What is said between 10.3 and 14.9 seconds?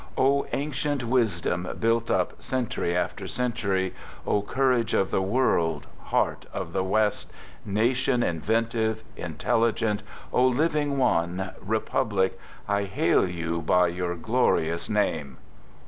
O Living One —(Republic, I hail you by your glorious